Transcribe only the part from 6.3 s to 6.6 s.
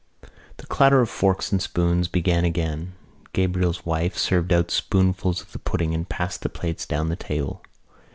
the